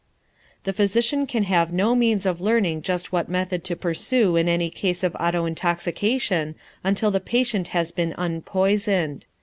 [0.63, 4.71] The physician can have no means of learning just what method to pursue in any
[4.71, 9.27] case of auto intoxication until the patient has been unpoisoned.